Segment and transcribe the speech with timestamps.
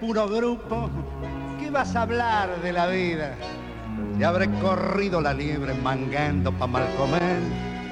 [0.00, 0.88] Puro grupo,
[1.58, 3.34] ¿qué vas a hablar de la vida?
[4.18, 7.38] Ya habré corrido la liebre mangando pa' mal comer.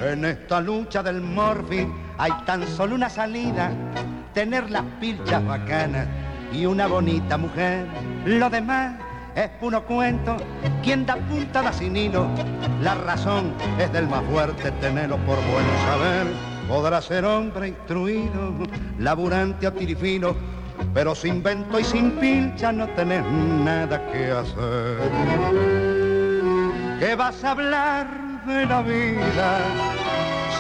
[0.01, 3.71] En esta lucha del morfin hay tan solo una salida,
[4.33, 6.07] tener las pilchas bacanas
[6.51, 7.87] y una bonita mujer.
[8.25, 8.95] Lo demás
[9.35, 10.37] es puro cuento,
[10.83, 12.27] quien da punta da sin hilo.
[12.81, 16.27] La razón es del más fuerte, tenerlo por bueno saber.
[16.69, 18.55] Podrá ser hombre instruido,
[18.99, 20.37] laburante o tirifino,
[20.95, 23.25] pero sin vento y sin pincha no tenés
[23.65, 25.11] nada que hacer.
[26.99, 28.07] ¿Qué vas a hablar
[28.47, 29.61] de la vida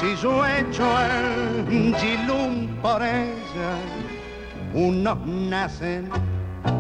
[0.00, 3.70] si yo he hecho el gilum por ella?
[4.75, 6.08] Unos nacen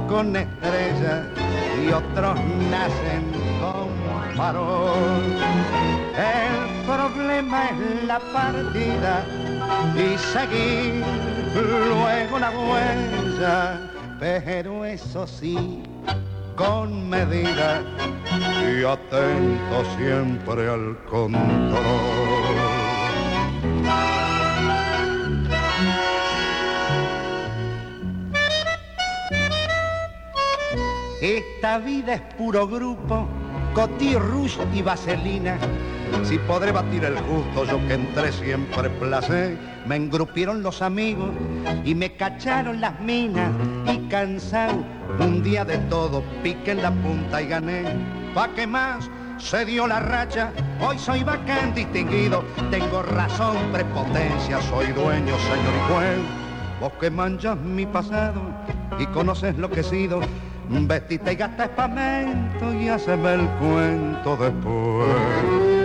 [0.08, 1.26] con estrellas
[1.84, 2.38] y otros
[2.70, 3.24] nacen
[3.60, 3.88] con
[4.36, 5.36] farol.
[6.16, 9.24] El problema es la partida
[9.96, 15.82] y seguir luego la huella, pero eso sí,
[16.56, 17.82] con medida
[18.62, 21.78] y atento siempre al control.
[31.20, 33.26] Esta vida es puro grupo,
[33.74, 35.58] cotí, rouge y vaselina
[36.24, 41.30] si podré batir el justo, yo que entré siempre placé, me engrupieron los amigos
[41.84, 43.50] y me cacharon las minas
[43.86, 44.84] y cansado
[45.20, 47.84] un día de todo piqué en la punta y gané.
[48.34, 49.10] ¿Pa' qué más?
[49.38, 55.92] Se dio la racha, hoy soy bacán distinguido, tengo razón, prepotencia, soy dueño, señor y
[55.92, 56.18] juez.
[56.80, 58.42] Vos que manchas mi pasado
[58.98, 60.20] y conoces lo que he sido,
[60.68, 65.77] vestiste y gasta espamento y haceme el cuento después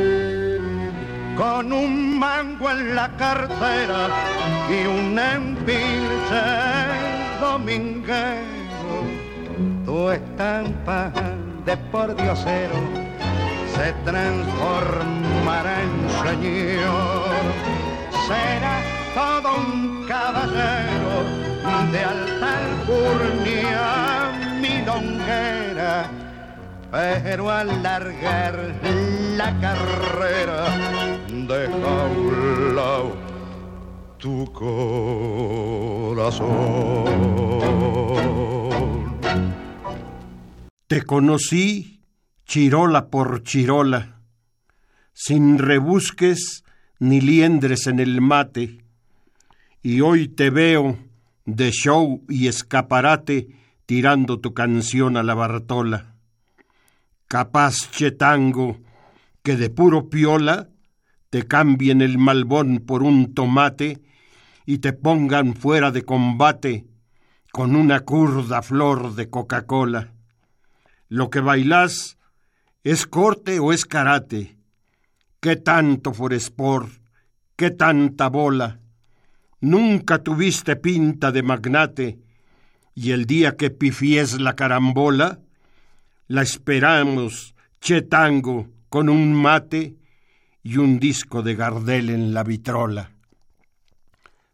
[1.38, 4.10] con un mango en la cartera
[4.70, 6.46] y un empilche
[7.40, 8.96] dominguero.
[9.86, 11.12] Tu estampa
[11.66, 12.80] de por diosero
[13.76, 17.44] se transformará en señor.
[18.28, 18.76] Será
[19.16, 21.14] todo un caballero
[21.92, 23.63] de alta alcurnia
[26.94, 28.80] pero al largar
[29.36, 33.16] la carrera deja un lado
[34.20, 35.10] tu corazón.
[40.86, 42.00] Te conocí
[42.46, 44.22] chirola por chirola,
[45.14, 46.64] sin rebusques
[47.00, 48.84] ni liendres en el mate,
[49.82, 51.00] y hoy te veo
[51.46, 53.48] de show y escaparate
[53.88, 56.13] tirando tu canción a la Bartola
[57.34, 58.80] capaz chetango,
[59.42, 60.70] que de puro piola
[61.32, 64.04] te cambien el malbón por un tomate
[64.68, 66.86] y te pongan fuera de combate
[67.52, 70.14] con una curda flor de Coca-Cola.
[71.10, 72.20] Lo que bailás
[72.84, 74.56] es corte o es karate.
[75.40, 76.92] ¿Qué tanto foresport?
[77.56, 78.80] ¿Qué tanta bola?
[79.60, 82.20] Nunca tuviste pinta de magnate
[82.94, 85.40] y el día que pifies la carambola,
[86.28, 89.96] la esperamos, chetango, con un mate
[90.62, 93.12] y un disco de Gardel en la vitrola.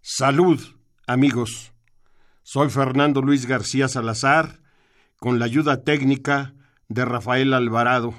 [0.01, 0.59] Salud,
[1.05, 1.73] amigos.
[2.41, 4.59] Soy Fernando Luis García Salazar,
[5.17, 6.55] con la ayuda técnica
[6.87, 8.15] de Rafael Alvarado.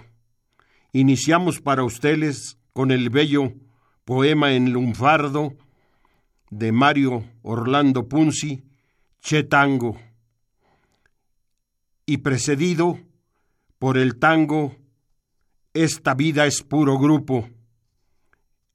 [0.93, 3.55] Iniciamos para ustedes con el bello
[4.05, 5.55] poema en lunfardo
[6.51, 8.63] de Mario Orlando Punzi,
[9.21, 9.99] Che Tango,
[12.07, 12.99] y precedido
[13.81, 14.77] por el tango
[15.73, 17.49] Esta vida es puro grupo,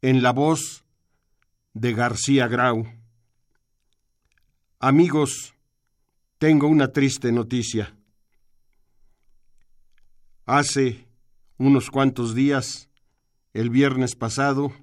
[0.01, 0.83] en la voz
[1.73, 2.87] de García Grau.
[4.79, 5.53] Amigos,
[6.39, 7.95] tengo una triste noticia.
[10.45, 11.05] Hace
[11.57, 12.89] unos cuantos días,
[13.53, 14.73] el viernes pasado,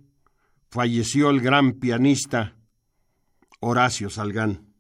[0.69, 2.57] falleció el gran pianista
[3.59, 4.73] Horacio Salgán.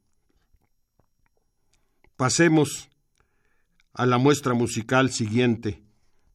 [2.16, 2.91] Pasemos
[3.94, 5.82] a la muestra musical siguiente.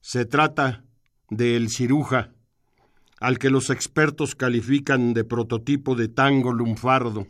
[0.02, 0.84] Se trata
[1.30, 2.32] de El Ciruja,
[3.20, 7.28] al que los expertos califican de prototipo de tango lunfardo.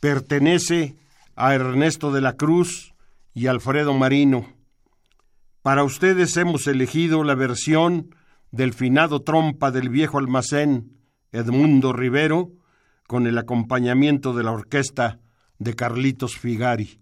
[0.00, 0.96] Pertenece
[1.36, 2.94] a Ernesto de la Cruz
[3.34, 4.52] y Alfredo Marino.
[5.62, 8.14] Para ustedes hemos elegido la versión
[8.50, 10.98] del finado trompa del viejo almacén
[11.30, 12.52] Edmundo Rivero
[13.06, 15.20] con el acompañamiento de la orquesta
[15.58, 17.00] de Carlitos Figari.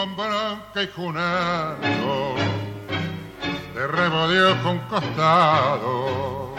[0.00, 0.16] Con
[0.82, 2.34] y junado,
[3.74, 6.54] de remodeó con costado,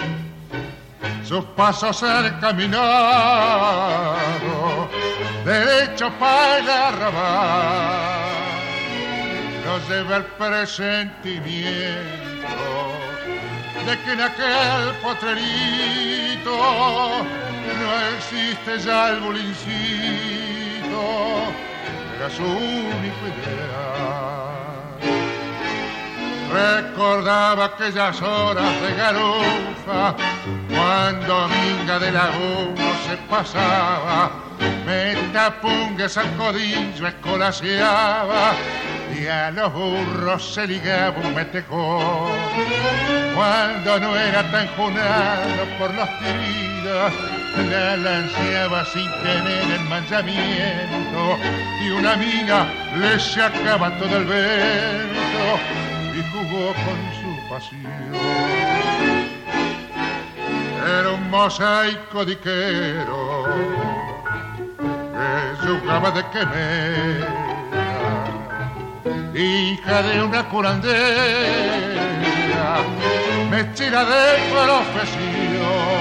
[1.24, 2.88] sus pasos el caminado,
[5.44, 8.30] derecho para el arrabal,
[9.66, 11.82] nos lleva el presentimiento
[13.88, 16.56] de que en aquel potrerito
[17.80, 20.12] no existe ya el bulincito
[22.22, 24.61] era su único ideal.
[26.52, 30.16] Recordaba aquellas horas de garufa,
[30.70, 34.32] cuando Minga de Laguno se pasaba,
[34.86, 38.54] metapungues al codillo escolaseaba
[39.18, 42.36] y a los burros se ligaba un metecón.
[43.34, 47.14] Cuando no era tan junado por los tiridos,
[47.70, 51.38] la lanceaba sin tener el manchamiento
[51.82, 52.68] y una mina
[52.98, 55.91] le sacaba todo el vento
[56.50, 58.16] con su pasión.
[61.00, 63.46] Era un mosaico diquero
[65.18, 67.30] que jugaba de quemera,
[69.36, 71.90] hija de una curandera,
[73.50, 75.92] mechera de profesión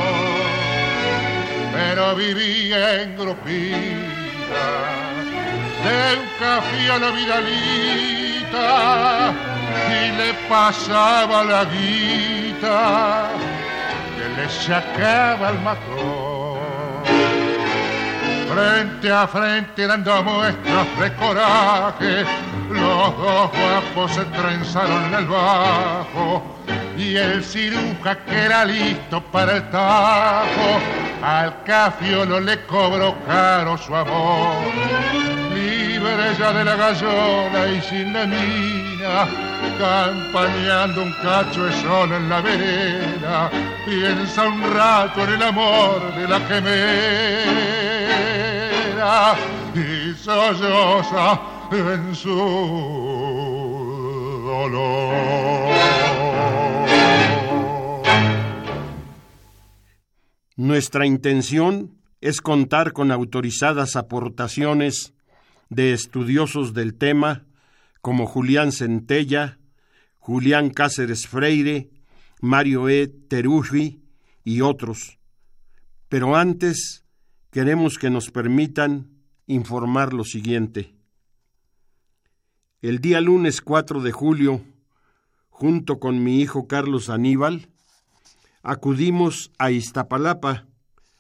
[1.72, 4.64] pero vivía en grupita
[5.84, 8.70] de un café a la vidalita
[9.88, 13.28] y le pasaba la guita
[14.17, 16.50] que le sacaba el matón.
[18.52, 22.25] Frente a frente dando muestras de coraje,
[22.69, 26.43] los dos guapos se trenzaron en el bajo
[26.96, 30.81] y el ciruja que era listo para el tajo,
[31.23, 35.50] al cafio no le cobró caro su amor.
[36.00, 39.29] Ya de la gallona y sin la mina,
[39.79, 43.50] campañando un cacho de sol en la vereda,
[43.85, 46.71] piensa un rato en el amor de la gemera
[49.75, 51.38] y solloza
[51.71, 52.30] en su
[54.47, 55.71] dolor.
[60.57, 65.12] Nuestra intención es contar con autorizadas aportaciones
[65.70, 67.46] de estudiosos del tema
[68.02, 69.58] como Julián Centella,
[70.18, 71.90] Julián Cáceres Freire,
[72.40, 73.06] Mario E.
[73.06, 74.02] Teruggi
[74.44, 75.18] y otros.
[76.08, 77.04] Pero antes
[77.50, 79.08] queremos que nos permitan
[79.46, 80.94] informar lo siguiente.
[82.82, 84.62] El día lunes 4 de julio,
[85.50, 87.68] junto con mi hijo Carlos Aníbal,
[88.62, 90.66] acudimos a Iztapalapa,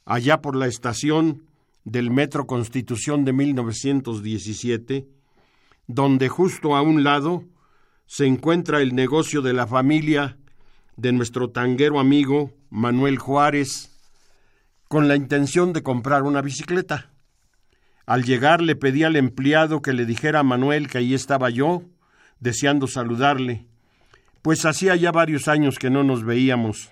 [0.04, 1.49] allá por la estación
[1.90, 5.08] del Metro Constitución de 1917,
[5.86, 7.44] donde justo a un lado
[8.06, 10.38] se encuentra el negocio de la familia
[10.96, 13.90] de nuestro tanguero amigo Manuel Juárez,
[14.88, 17.10] con la intención de comprar una bicicleta.
[18.06, 21.82] Al llegar le pedí al empleado que le dijera a Manuel que ahí estaba yo,
[22.38, 23.66] deseando saludarle,
[24.42, 26.90] pues hacía ya varios años que no nos veíamos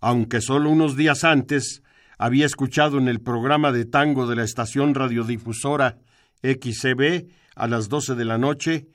[0.00, 1.82] aunque solo unos días antes
[2.18, 5.98] había escuchado en el programa de tango de la estación radiodifusora
[6.42, 8.88] XCB a las 12 de la noche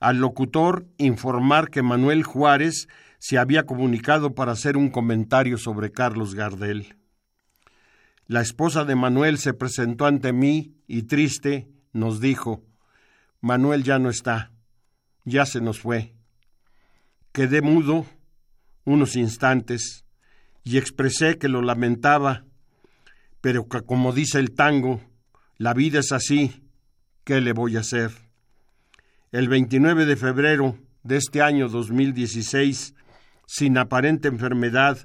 [0.00, 2.86] al locutor informar que Manuel Juárez
[3.18, 6.96] se había comunicado para hacer un comentario sobre Carlos Gardel.
[8.26, 12.62] La esposa de Manuel se presentó ante mí y triste nos dijo,
[13.40, 14.52] Manuel ya no está,
[15.24, 16.14] ya se nos fue.
[17.32, 18.06] Quedé mudo
[18.84, 20.04] unos instantes
[20.64, 22.44] y expresé que lo lamentaba,
[23.46, 25.00] pero que como dice el tango,
[25.56, 26.64] la vida es así,
[27.22, 28.10] ¿qué le voy a hacer?
[29.30, 32.96] El 29 de febrero de este año 2016,
[33.46, 34.98] sin aparente enfermedad,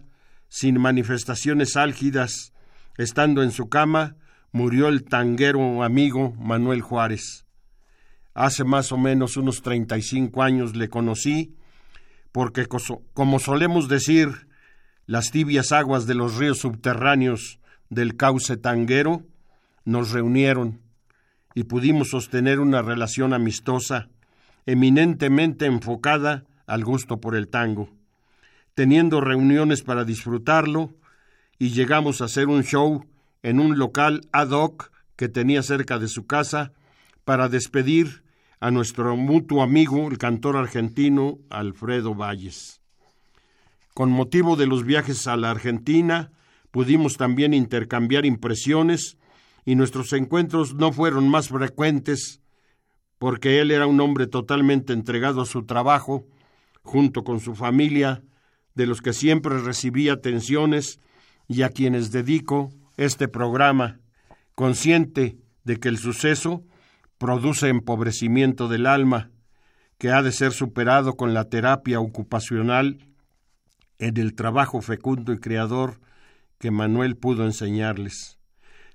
[0.50, 2.52] sin manifestaciones álgidas,
[2.98, 4.16] estando en su cama,
[4.52, 7.46] murió el tanguero amigo Manuel Juárez.
[8.34, 11.58] Hace más o menos unos 35 años le conocí,
[12.32, 12.66] porque
[13.14, 14.48] como solemos decir,
[15.06, 17.61] las tibias aguas de los ríos subterráneos
[17.92, 19.24] del cauce tanguero
[19.84, 20.80] nos reunieron
[21.54, 24.08] y pudimos sostener una relación amistosa,
[24.66, 27.90] eminentemente enfocada al gusto por el tango,
[28.76, 30.96] teniendo reuniones para disfrutarlo
[31.60, 33.06] y llegamos a hacer un show
[33.44, 36.72] en un local ad hoc que tenía cerca de su casa
[37.26, 38.24] para despedir
[38.62, 42.80] a nuestro mutuo amigo, el cantor argentino Alfredo Valles.
[43.94, 46.32] Con motivo de los viajes a la Argentina,
[46.72, 49.18] pudimos también intercambiar impresiones
[49.66, 52.42] y nuestros encuentros no fueron más frecuentes
[53.22, 56.26] porque él era un hombre totalmente entregado a su trabajo,
[56.82, 58.24] junto con su familia,
[58.74, 61.00] de los que siempre recibía atenciones
[61.48, 64.00] y a quienes dedico este programa,
[64.56, 66.64] consciente de que el suceso
[67.20, 69.30] produce empobrecimiento del alma,
[70.00, 73.06] que ha de ser superado con la terapia ocupacional
[74.00, 76.00] en el trabajo fecundo y creador
[76.62, 78.38] que Manuel pudo enseñarles.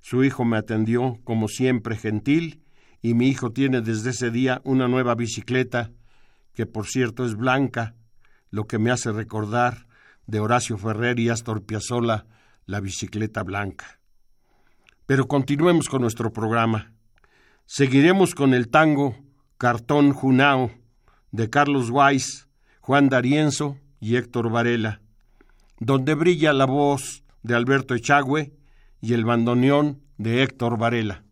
[0.00, 2.62] Su hijo me atendió, como siempre, gentil,
[3.02, 5.90] y mi hijo tiene desde ese día una nueva bicicleta,
[6.54, 7.96] que por cierto es blanca,
[8.50, 9.88] lo que me hace recordar
[10.28, 12.26] de Horacio Ferrer y Astor Piazzolla
[12.66, 13.98] la bicicleta blanca.
[15.04, 16.92] Pero continuemos con nuestro programa.
[17.64, 19.16] Seguiremos con el tango
[19.58, 20.70] Cartón Junao
[21.32, 22.46] de Carlos Weiss,
[22.78, 25.00] Juan D'Arienzo y Héctor Varela,
[25.80, 28.52] donde brilla la voz de Alberto Echagüe
[29.00, 31.24] y el bandoneón de Héctor Varela.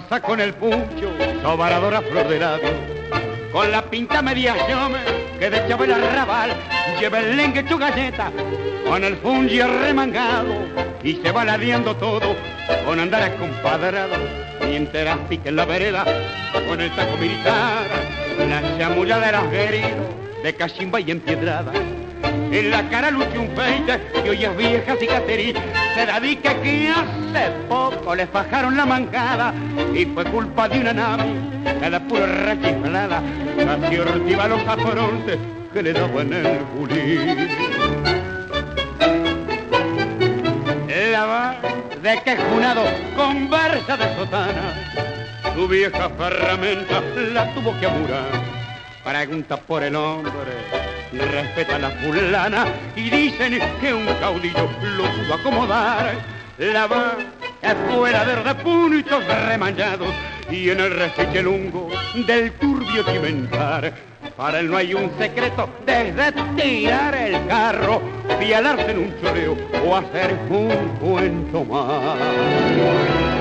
[0.00, 2.68] Pasa con el pucho, sobaradora flor de labio,
[3.52, 4.98] con la pinta media llome
[5.38, 6.50] que de el arrabal,
[6.98, 8.32] lleva el lengue tu galleta,
[8.88, 10.52] con el fungi remangado,
[11.04, 12.34] y se va ladeando todo,
[12.84, 14.16] con andar compadrado,
[14.66, 16.04] mientras pique en la vereda,
[16.66, 17.86] con el taco militar,
[18.48, 19.50] la chamulla de las
[20.42, 21.70] de cachimba y empiedrada
[22.58, 25.56] en la cara luce un peite y hoy es vieja cicatriz.
[25.94, 29.52] Se dedica que hace poco le fajaron la mancada
[29.94, 31.24] y fue culpa de una nave
[31.80, 33.22] que la pura rechiflada
[33.56, 35.38] casi ortiva los afrontes
[35.72, 37.48] que le daban el bulín.
[41.12, 41.56] La va
[42.02, 42.82] de que junado
[43.16, 44.74] conversa de sotana,
[45.54, 47.00] su vieja ferramenta
[47.32, 48.54] la tuvo que amurar.
[49.04, 56.14] Pregunta por el hombre respeta la fulana y dicen que un caudillo lo pudo acomodar.
[56.58, 57.16] La va
[57.72, 60.08] fuera de puntos remañados
[60.50, 61.88] y en el refiche lungo
[62.26, 63.92] del turbio cimentar.
[64.36, 68.02] Para él no hay un secreto desde tirar el carro,
[68.38, 69.56] fialarse en un choreo
[69.86, 73.33] o hacer un cuento más.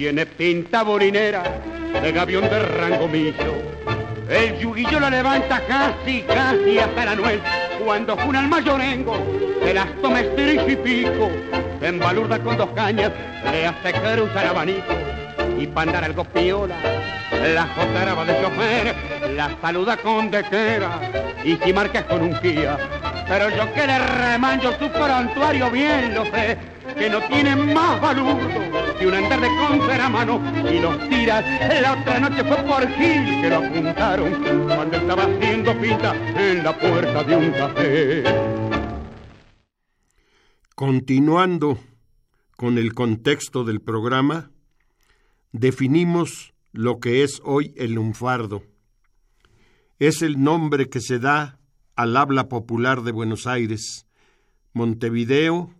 [0.00, 1.42] Tiene pinta borinera
[2.00, 3.52] de gavión de rango millo.
[4.30, 7.38] El yuguillo la levanta casi, casi hasta la nuez.
[7.84, 9.14] Cuando funa al mayorengo,
[9.62, 11.28] se las toma y pico.
[11.80, 13.12] Se embalurda con dos cañas,
[13.52, 14.94] le hace cruzar abanico.
[15.58, 16.76] Y para andar algo piola,
[17.54, 18.94] la jotaraba de chofer,
[19.36, 20.98] la saluda con dequera.
[21.44, 22.78] Y si marcas con un guía,
[23.28, 26.56] pero yo que le remanjo su prontuario bien lo sé,
[26.96, 28.38] que no tiene más valor
[28.98, 31.44] que un andar de contra a mano y los tiras.
[31.80, 36.78] La otra noche fue por Gil que lo apuntaron cuando estaba haciendo pinta en la
[36.78, 38.24] puerta de un café.
[40.74, 41.78] Continuando
[42.56, 44.50] con el contexto del programa,
[45.52, 48.62] definimos lo que es hoy el lunfardo.
[49.98, 51.58] Es el nombre que se da
[51.96, 54.06] al habla popular de Buenos Aires,
[54.72, 55.74] Montevideo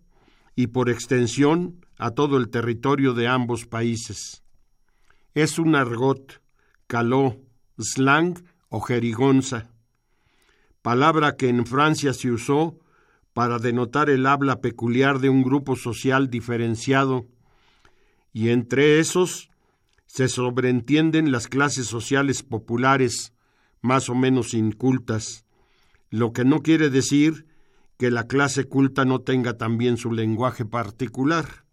[0.60, 4.42] y por extensión a todo el territorio de ambos países.
[5.32, 6.42] Es un argot,
[6.86, 7.38] caló,
[7.78, 9.70] slang o jerigonza,
[10.82, 12.78] palabra que en Francia se usó
[13.32, 17.26] para denotar el habla peculiar de un grupo social diferenciado,
[18.34, 19.48] y entre esos
[20.04, 23.32] se sobreentienden las clases sociales populares,
[23.80, 25.46] más o menos incultas,
[26.10, 27.46] lo que no quiere decir
[28.00, 31.66] que la clase culta no tenga también su lenguaje particular,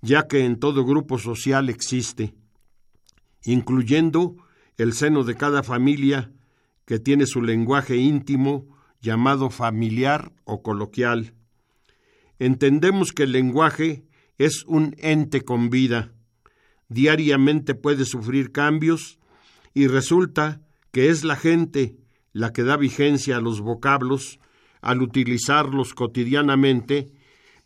[0.00, 2.32] ya que en todo grupo social existe,
[3.42, 4.36] incluyendo
[4.78, 6.32] el seno de cada familia
[6.86, 8.66] que tiene su lenguaje íntimo
[9.02, 11.34] llamado familiar o coloquial.
[12.38, 14.06] Entendemos que el lenguaje
[14.38, 16.14] es un ente con vida,
[16.88, 19.18] diariamente puede sufrir cambios
[19.74, 21.98] y resulta que es la gente
[22.32, 24.40] la que da vigencia a los vocablos
[24.84, 27.10] al utilizarlos cotidianamente,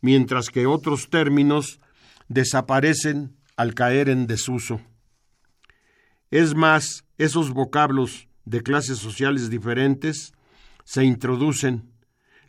[0.00, 1.80] mientras que otros términos
[2.28, 4.80] desaparecen al caer en desuso.
[6.30, 10.32] Es más, esos vocablos de clases sociales diferentes
[10.84, 11.90] se introducen,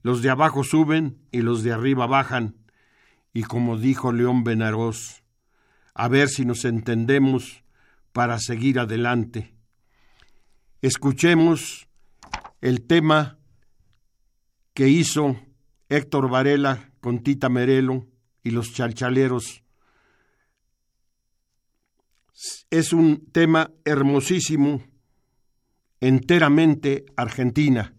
[0.03, 2.55] los de abajo suben y los de arriba bajan,
[3.33, 5.23] y como dijo León Benarós,
[5.95, 7.63] a ver si nos entendemos
[8.13, 9.55] para seguir adelante.
[10.81, 11.87] Escuchemos
[12.61, 13.38] el tema
[14.79, 15.35] que hizo
[15.89, 18.07] Héctor Varela con Tita Merelo
[18.43, 19.61] y los chalchaleros.
[22.69, 24.81] Es un tema hermosísimo,
[25.99, 27.93] enteramente argentina.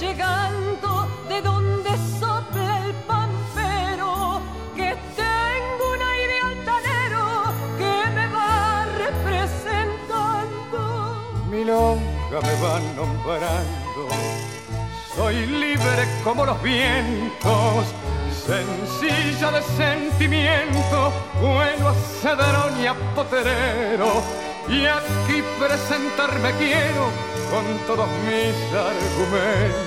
[0.00, 4.40] Llegando de donde sopla el pampero,
[4.74, 7.24] que tengo un aire altanero
[7.78, 10.80] que me va representando.
[11.50, 14.08] Milonga me va nombrando,
[15.14, 17.86] soy libre como los vientos.
[18.46, 24.22] Sencilla de sentimiento, bueno cedrón y apoterero,
[24.68, 29.86] y aquí presentarme quiero con todos mis argumentos.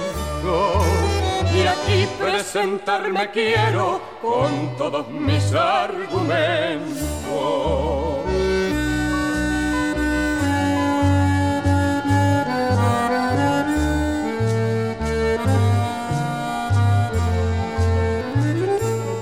[1.53, 6.99] Y aquí presentarme quiero con todos mis argumentos.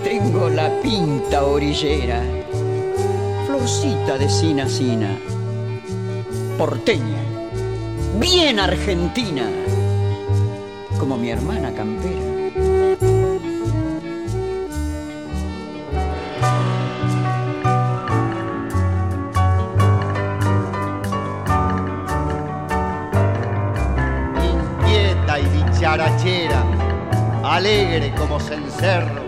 [0.03, 2.21] Tengo la pinta orillera,
[3.45, 5.17] florcita de sina sina,
[6.57, 7.26] porteña
[8.19, 9.43] bien argentina,
[10.99, 12.21] como mi hermana campera.
[24.43, 26.63] Inquieta y dicharachera,
[27.43, 29.21] alegre como cencerro,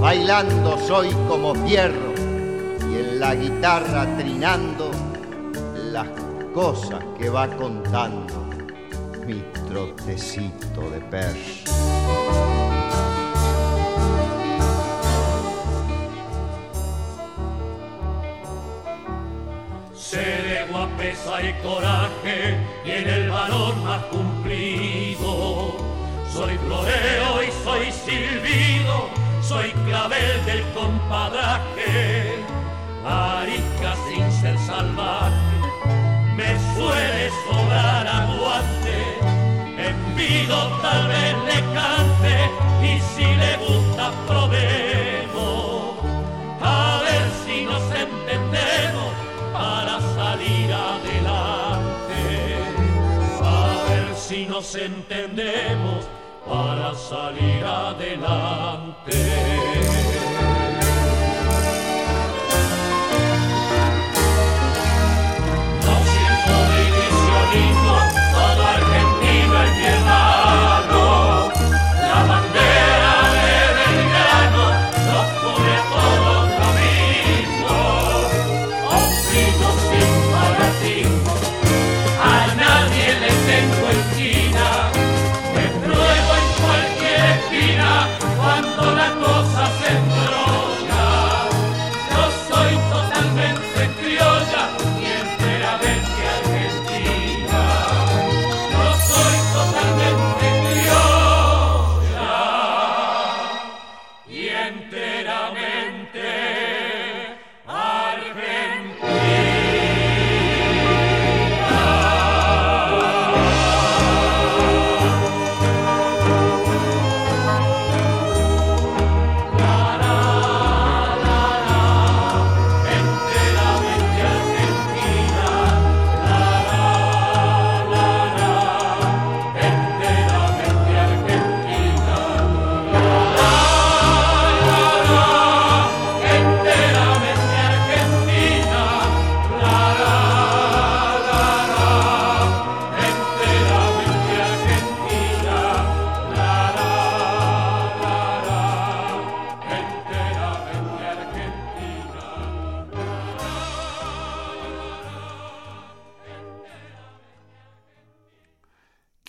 [0.00, 2.14] bailando soy como fierro
[2.90, 4.87] y en la guitarra trinando
[6.58, 8.34] cosas que va contando
[9.24, 11.38] mi trotecito de perro.
[19.94, 20.16] Se
[20.48, 25.76] de guapesa y coraje y en el valor más cumplido.
[26.32, 28.96] Soy floreo y soy silbido,
[29.42, 32.34] soy clavel del compadraje,
[33.04, 35.47] arica sin ser salvaje
[36.74, 38.98] suele sobrar aguante,
[40.16, 42.34] pido tal vez le cante
[42.82, 45.96] y si le gusta probemos.
[46.60, 49.12] A ver si nos entendemos
[49.52, 52.22] para salir adelante.
[53.42, 53.44] A
[53.88, 56.06] ver si nos entendemos
[56.46, 59.18] para salir adelante.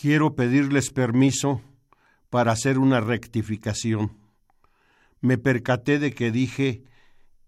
[0.09, 1.61] Quiero pedirles permiso
[2.31, 4.17] para hacer una rectificación.
[5.21, 6.81] Me percaté de que dije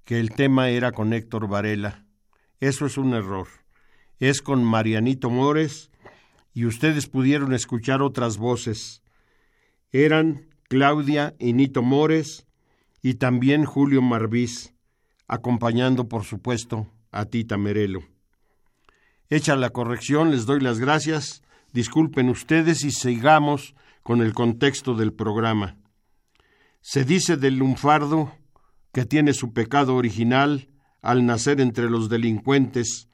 [0.05, 2.05] que el tema era con Héctor Varela.
[2.59, 3.47] Eso es un error.
[4.19, 5.89] Es con Marianito Mores
[6.53, 9.01] y ustedes pudieron escuchar otras voces.
[9.91, 12.45] Eran Claudia y Nito Mores
[13.01, 14.75] y también Julio Marvis,
[15.27, 18.03] acompañando, por supuesto, a Tita Merelo.
[19.31, 21.41] Hecha la corrección, les doy las gracias.
[21.73, 25.77] Disculpen ustedes y sigamos con el contexto del programa.
[26.81, 28.33] Se dice del lunfardo
[28.91, 30.69] que tiene su pecado original
[31.01, 33.07] al nacer entre los delincuentes,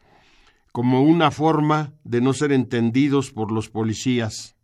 [0.72, 4.56] como una forma de no ser entendidos por los policías.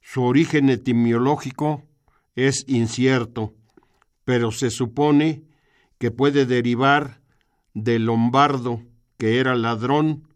[0.00, 1.82] Su origen etimológico
[2.36, 3.54] es incierto,
[4.24, 5.44] pero se supone
[5.98, 7.22] que puede derivar
[7.72, 8.82] del lombardo,
[9.16, 10.28] que era ladrón,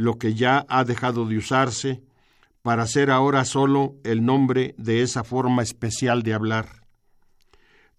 [0.00, 2.02] lo que ya ha dejado de usarse,
[2.62, 6.86] para ser ahora solo el nombre de esa forma especial de hablar.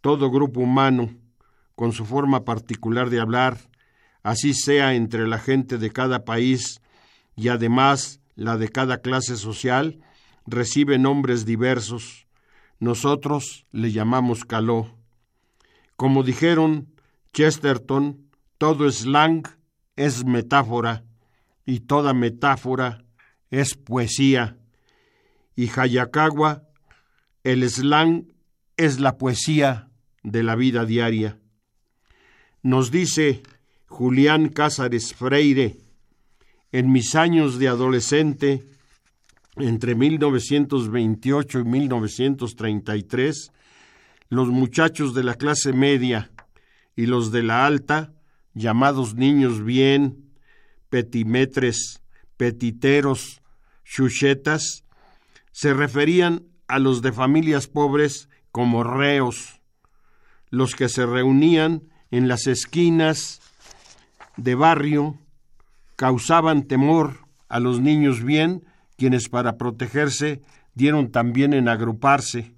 [0.01, 1.13] Todo grupo humano,
[1.75, 3.69] con su forma particular de hablar,
[4.23, 6.81] así sea entre la gente de cada país
[7.35, 9.99] y además la de cada clase social,
[10.47, 12.25] recibe nombres diversos.
[12.79, 14.97] Nosotros le llamamos caló.
[15.97, 16.95] Como dijeron
[17.31, 19.43] Chesterton, todo slang
[19.95, 21.03] es metáfora
[21.65, 23.03] y toda metáfora
[23.49, 24.57] es poesía.
[25.55, 26.63] Y Hayakawa,
[27.43, 28.27] el slang
[28.77, 29.89] es la poesía
[30.23, 31.39] de la vida diaria.
[32.63, 33.43] Nos dice
[33.87, 35.77] Julián Cázares Freire,
[36.71, 38.63] en mis años de adolescente,
[39.57, 43.51] entre 1928 y 1933,
[44.29, 46.31] los muchachos de la clase media
[46.95, 48.13] y los de la alta,
[48.53, 50.30] llamados niños bien,
[50.91, 52.03] petimetres,
[52.37, 53.41] petiteros,
[53.85, 54.83] chuchetas,
[55.51, 59.61] se referían a los de familias pobres como reos,
[60.49, 63.41] los que se reunían en las esquinas
[64.35, 65.17] de barrio,
[65.95, 68.65] causaban temor a los niños bien,
[68.97, 70.41] quienes para protegerse
[70.75, 72.53] dieron también en agruparse,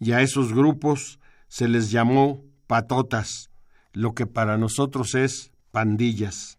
[0.00, 3.50] y a esos grupos se les llamó patotas,
[3.92, 6.57] lo que para nosotros es pandillas.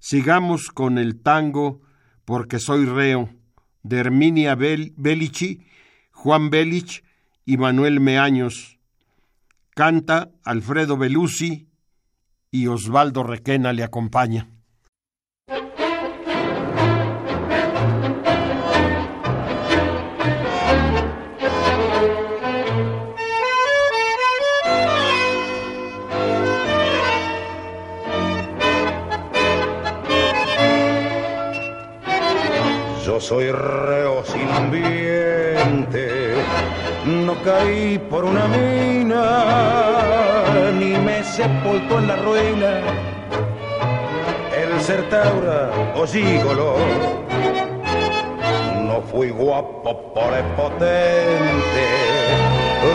[0.00, 1.82] Sigamos con el tango
[2.24, 3.28] Porque soy reo,
[3.82, 4.94] de Herminia Bel
[6.12, 7.04] Juan Belich
[7.44, 8.78] y Manuel Meaños.
[9.74, 11.68] Canta Alfredo Belusi
[12.50, 14.48] y Osvaldo Requena le acompaña.
[33.20, 36.34] Soy reo sin ambiente.
[37.04, 39.44] No caí por una mina,
[40.72, 42.80] ni me sepultó en la ruina.
[44.56, 46.76] El ser taura o gigolo,
[48.86, 51.86] no fui guapo por el potente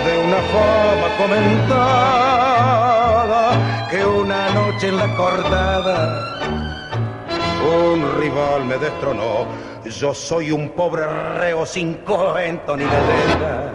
[0.06, 2.32] de una fama comentada
[3.92, 6.36] que una noche en la cortada
[7.66, 9.48] un rival me destronó.
[9.86, 11.06] Yo soy un pobre
[11.38, 13.75] reo sin cuento ni leyenda.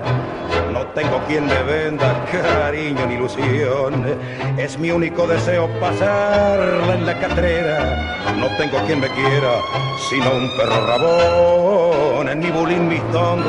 [0.90, 4.18] No tengo quien me venda cariño ni ilusión.
[4.58, 8.34] Es mi único deseo pasarla en la catrera.
[8.36, 9.60] No tengo quien me quiera,
[10.08, 12.28] sino un perro rabón.
[12.28, 13.46] En mi bulín, mis tongos,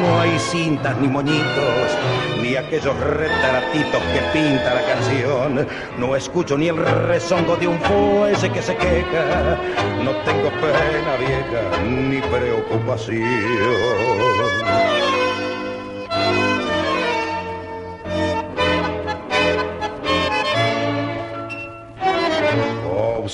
[0.00, 1.98] no hay cintas ni moñitos
[2.40, 5.68] ni aquellos retratitos que pinta la canción.
[5.98, 9.58] No escucho ni el rezongo de un fuese que se queja.
[10.02, 15.09] No tengo pena vieja ni preocupación.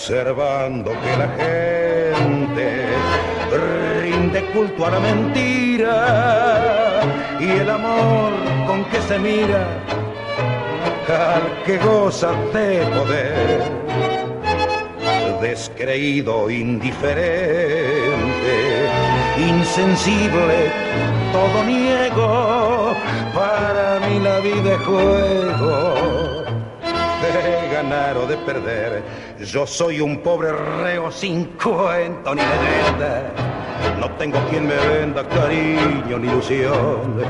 [0.07, 2.87] Observando que la gente
[4.05, 7.03] rinde culto a la mentira
[7.41, 8.31] y el amor
[8.69, 9.67] con que se mira
[11.09, 13.65] al que goza de poder,
[15.41, 18.89] descreído, indiferente,
[19.39, 20.71] insensible,
[21.33, 22.95] todo niego,
[23.35, 26.26] para mí la vida es juego
[27.33, 29.03] de ganar o de perder.
[29.41, 33.33] Yo soy un pobre reo sin cuento ni leyenda.
[34.01, 37.23] No tengo quien me venda cariño ni ilusión.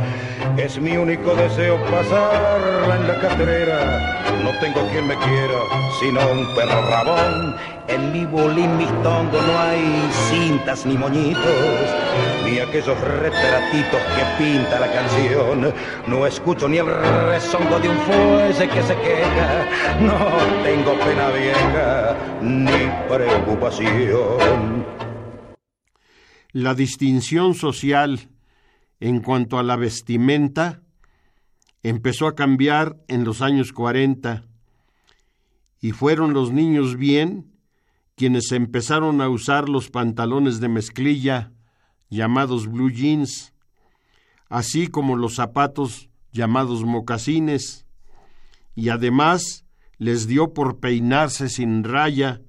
[0.58, 4.22] Es mi único deseo pasarla en la carrera.
[4.42, 5.58] No tengo quien me quiera,
[6.00, 7.56] sino un perro rabón.
[7.88, 11.44] En mi bolín, mis tongos no hay cintas ni moñitos,
[12.46, 15.74] ni aquellos retratitos que pinta la canción.
[16.06, 19.66] No escucho ni el rezongo de un fuese que se queja.
[20.00, 20.16] No
[20.64, 24.86] tengo pena vieja ni preocupación.
[26.52, 28.30] La distinción social
[29.00, 30.82] en cuanto a la vestimenta
[31.82, 34.44] empezó a cambiar en los años 40
[35.80, 37.52] y fueron los niños bien
[38.16, 41.52] quienes empezaron a usar los pantalones de mezclilla
[42.08, 43.52] llamados blue jeans,
[44.48, 47.86] así como los zapatos llamados mocasines,
[48.74, 49.64] y además
[49.98, 52.40] les dio por peinarse sin raya,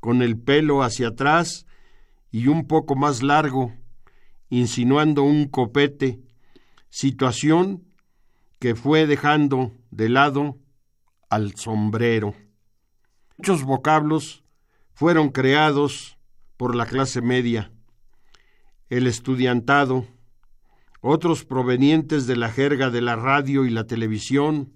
[0.00, 1.66] con el pelo hacia atrás
[2.30, 3.72] y un poco más largo,
[4.48, 6.20] insinuando un copete,
[6.88, 7.84] situación
[8.58, 10.58] que fue dejando de lado
[11.28, 12.34] al sombrero.
[13.36, 14.44] Muchos vocablos
[14.92, 16.16] fueron creados
[16.56, 17.72] por la clase media,
[18.88, 20.06] el estudiantado,
[21.00, 24.72] otros provenientes de la jerga de la radio y la televisión,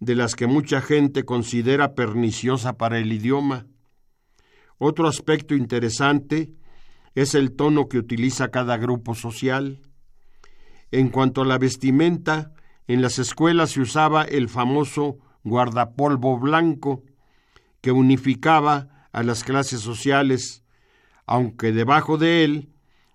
[0.00, 3.66] de las que mucha gente considera perniciosa para el idioma.
[4.78, 6.55] Otro aspecto interesante
[7.16, 9.80] es el tono que utiliza cada grupo social.
[10.92, 12.52] En cuanto a la vestimenta,
[12.86, 17.02] en las escuelas se usaba el famoso guardapolvo blanco,
[17.80, 20.62] que unificaba a las clases sociales,
[21.24, 22.68] aunque debajo de él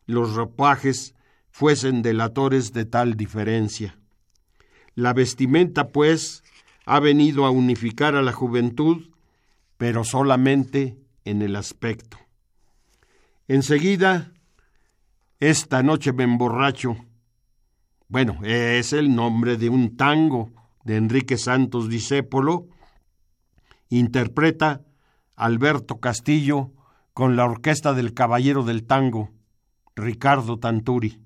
[0.08, 1.14] los ropajes
[1.52, 4.00] fuesen delatores de tal diferencia.
[4.96, 6.44] La vestimenta, pues,
[6.86, 9.12] ha venido a unificar a la juventud,
[9.78, 12.18] pero solamente en el aspecto.
[13.54, 14.32] Enseguida,
[15.42, 16.96] esta noche me emborracho.
[18.08, 20.54] Bueno, es el nombre de un tango
[20.86, 22.70] de Enrique Santos Discépolo.
[23.90, 24.86] Interpreta
[25.36, 26.72] Alberto Castillo
[27.14, 29.32] con la orquesta del Caballero del Tango,
[29.98, 31.20] Ricardo Tanturi.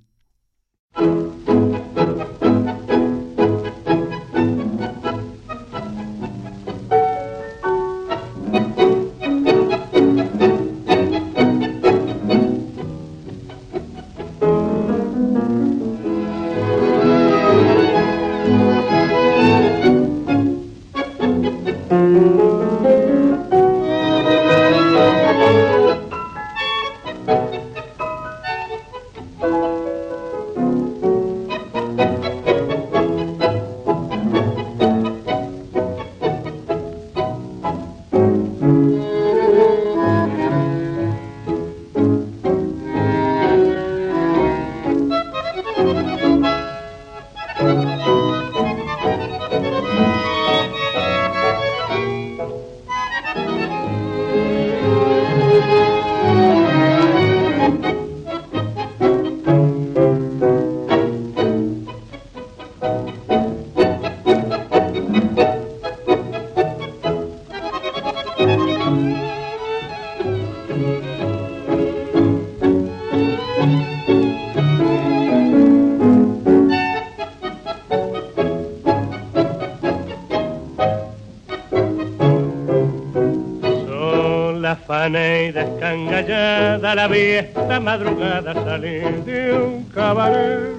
[84.65, 90.73] Afané y descangallada la vi esta madrugada salir de un cabaret.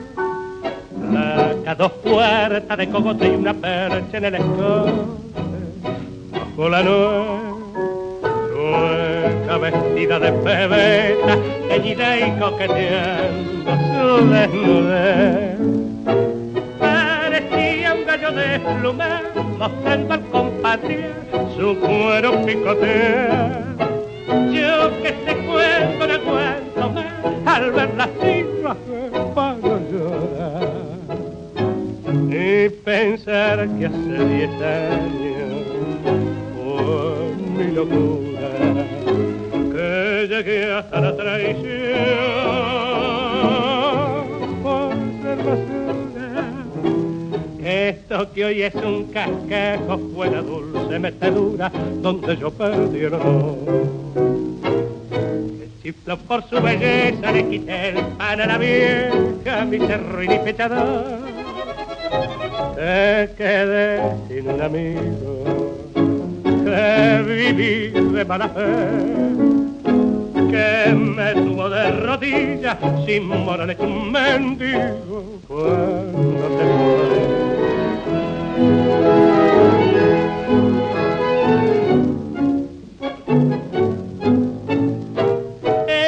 [1.12, 4.92] Saca dos puertas de cogote y una percha en el escote.
[6.33, 7.42] Bajo la nuez,
[8.57, 15.57] nueca vestida de pebeta, teñida y coqueteando su desnudez.
[18.27, 19.22] De pluma
[19.57, 21.11] mostrando al compadre
[21.57, 23.76] su cuero picotea.
[33.27, 35.67] Pensar que hace diez años
[36.55, 38.49] fue mi locura
[39.73, 41.65] que llegué hasta la traición
[44.62, 46.45] por ser basura.
[47.65, 53.57] Esto que hoy es un cascajo fue la dulce metedura donde yo perdí el honor.
[56.29, 60.37] Por su belleza le quité el pan a la vieja, mi cerro y mi.
[62.77, 65.33] Te quedé sin un amigo
[66.45, 68.67] que viví de mala fe
[70.51, 77.17] que me tuvo de rodillas sin moral hecho un mendigo cuando te fue.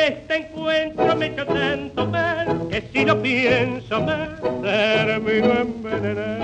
[0.07, 4.29] Este encuentro me echó tanto mal que si lo pienso más
[4.61, 6.38] termino envenenar.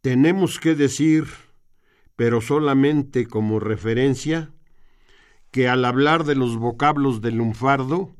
[0.00, 1.24] Tenemos que decir,
[2.16, 4.50] pero solamente como referencia,
[5.50, 8.14] que al hablar de los vocablos del lunfardo,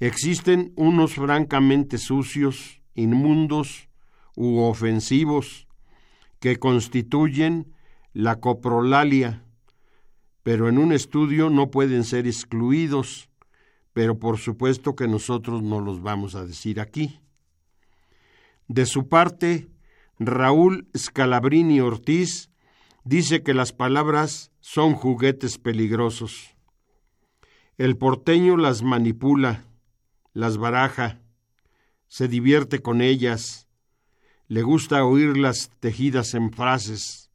[0.00, 3.88] existen unos francamente sucios, inmundos
[4.34, 5.68] u ofensivos
[6.38, 7.72] que constituyen
[8.12, 9.42] la coprolalia,
[10.42, 13.30] pero en un estudio no pueden ser excluidos,
[13.96, 17.18] pero por supuesto que nosotros no los vamos a decir aquí.
[18.68, 19.70] De su parte,
[20.18, 22.50] Raúl Scalabrini Ortiz
[23.04, 26.54] dice que las palabras son juguetes peligrosos.
[27.78, 29.64] El porteño las manipula,
[30.34, 31.22] las baraja,
[32.06, 33.66] se divierte con ellas,
[34.46, 37.30] le gusta oírlas tejidas en frases.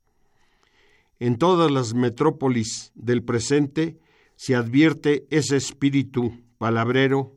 [1.18, 4.00] En todas las metrópolis del presente
[4.36, 7.36] se advierte ese espíritu palabrero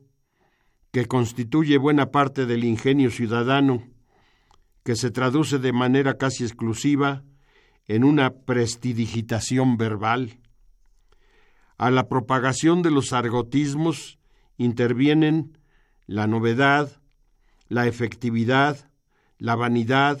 [0.91, 3.81] que constituye buena parte del ingenio ciudadano,
[4.83, 7.23] que se traduce de manera casi exclusiva
[7.87, 10.37] en una prestidigitación verbal.
[11.79, 14.19] A la propagación de los argotismos
[14.57, 15.57] intervienen
[16.05, 17.01] la novedad,
[17.67, 18.91] la efectividad,
[19.39, 20.19] la vanidad,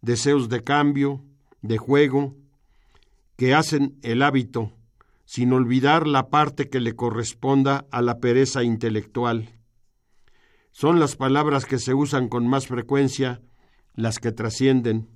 [0.00, 1.24] deseos de cambio,
[1.62, 2.34] de juego,
[3.36, 4.72] que hacen el hábito,
[5.30, 9.60] sin olvidar la parte que le corresponda a la pereza intelectual.
[10.72, 13.40] Son las palabras que se usan con más frecuencia
[13.94, 15.08] las que trascienden.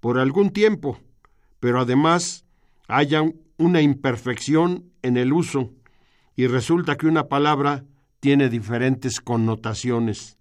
[0.00, 0.98] Por algún tiempo,
[1.60, 2.46] pero además
[2.88, 3.24] haya
[3.58, 5.70] una imperfección en el uso
[6.34, 7.84] y resulta que una palabra
[8.20, 10.38] tiene diferentes connotaciones,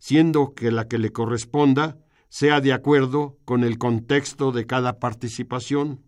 [0.00, 1.96] siendo que la que le corresponda
[2.28, 6.05] sea de acuerdo con el contexto de cada participación.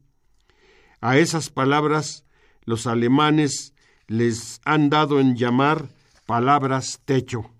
[1.00, 2.24] A esas palabras
[2.64, 3.74] los alemanes
[4.06, 5.88] les han dado en llamar
[6.26, 7.50] palabras techo.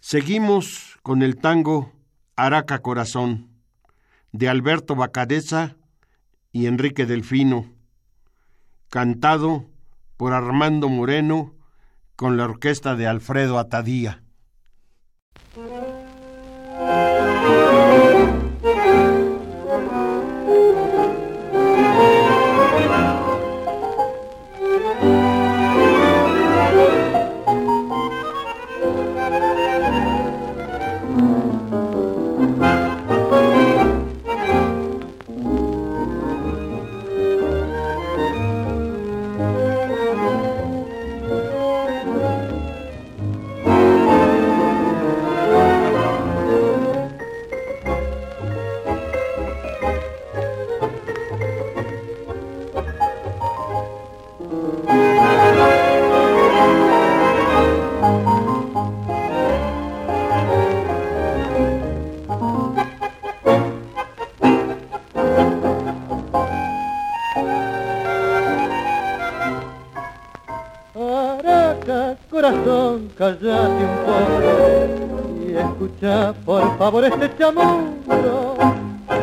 [0.00, 1.92] Seguimos con el tango
[2.36, 3.48] Araca Corazón
[4.32, 5.76] de Alberto Bacadeza
[6.52, 7.72] y Enrique Delfino,
[8.90, 9.66] cantado
[10.16, 11.54] por Armando Moreno
[12.14, 14.22] con la orquesta de Alfredo Atadía.
[76.90, 78.54] Por favor este chamullo,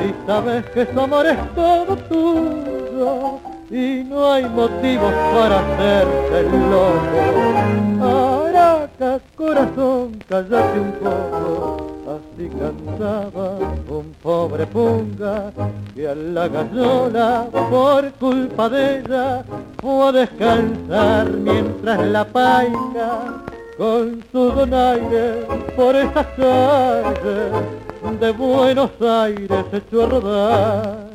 [0.06, 3.40] y sabes que su amor es todo tuyo,
[3.72, 8.46] y no hay motivos para hacerte loco.
[8.50, 13.58] Araca, corazón, cállate un poco Así cantaba
[13.88, 15.52] un pobre punga
[15.96, 19.44] que a la gallola por culpa de ella
[19.82, 23.44] fue a descansar mientras la paica
[23.78, 25.46] con su donaire
[25.76, 31.10] por esas calles de Buenos Aires echó a rodar.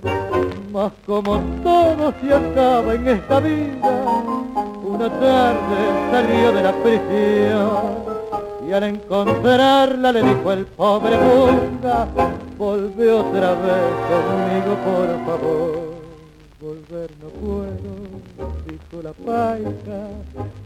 [0.73, 4.05] Mas como todo se acaba en esta vida,
[4.85, 8.09] una tarde salió de la prisión
[8.69, 12.07] y al encontrarla le dijo el pobre Bunga,
[12.59, 15.88] volve otra vez conmigo por favor.
[16.69, 17.93] Volver no puedo,
[18.67, 20.01] dijo la paica,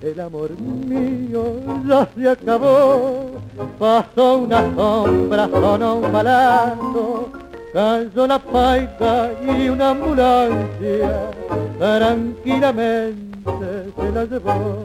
[0.02, 1.44] el amor mío
[1.86, 3.30] ya se acabó.
[3.78, 7.28] Pasó una sombra, sonó un balazo,
[7.72, 11.30] cayó la paica y una ambulancia
[11.78, 14.82] tranquilamente se la llevó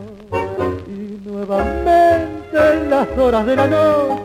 [1.26, 4.22] nuevamente en las horas de la noche,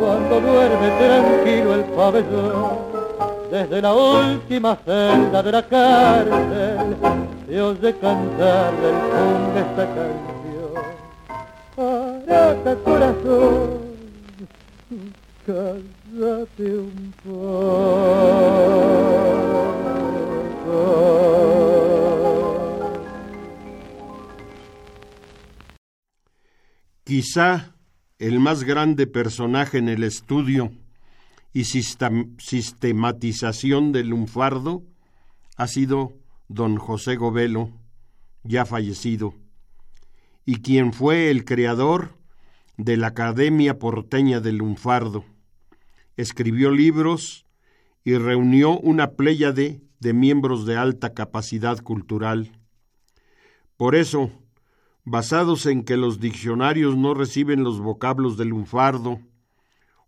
[0.00, 2.97] cuando duerme tranquilo el pabellón.
[3.50, 6.96] Desde la última celda de la cárcel
[7.46, 10.38] se oye cantar del fondo esta canción.
[11.78, 13.80] Araca corazón,
[15.46, 18.28] cállate un poco.
[27.04, 27.72] Quizá
[28.18, 30.70] el más grande personaje en el estudio
[31.52, 34.82] y sistematización del lunfardo
[35.56, 36.14] ha sido
[36.48, 37.72] don José Govelo,
[38.42, 39.34] ya fallecido,
[40.44, 42.18] y quien fue el creador
[42.78, 45.24] de la Academia Porteña del Lunfardo.
[46.16, 47.44] Escribió libros
[48.04, 52.52] y reunió una pléyade de miembros de alta capacidad cultural.
[53.76, 54.30] Por eso,
[55.04, 59.20] basados en que los diccionarios no reciben los vocablos del lunfardo,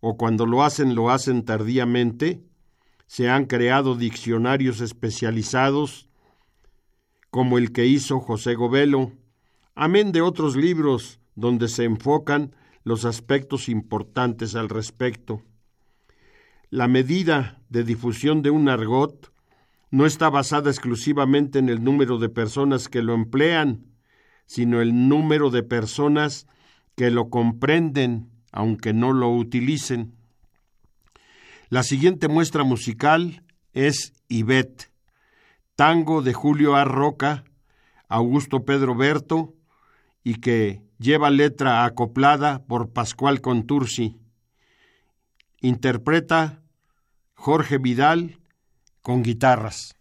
[0.01, 2.43] o cuando lo hacen lo hacen tardíamente,
[3.07, 6.09] se han creado diccionarios especializados
[7.31, 9.13] como el que hizo José Govelo,
[9.75, 15.43] amén de otros libros donde se enfocan los aspectos importantes al respecto.
[16.71, 19.33] La medida de difusión de un argot
[19.91, 23.87] no está basada exclusivamente en el número de personas que lo emplean,
[24.47, 26.47] sino el número de personas
[26.97, 30.15] que lo comprenden, aunque no lo utilicen.
[31.69, 34.91] La siguiente muestra musical es Ibet,
[35.77, 36.85] tango de Julio A.
[36.85, 37.45] Roca,
[38.09, 39.55] Augusto Pedro Berto,
[40.25, 44.19] y que lleva letra acoplada por Pascual Contursi.
[45.61, 46.63] Interpreta
[47.35, 48.39] Jorge Vidal
[49.03, 49.95] con guitarras.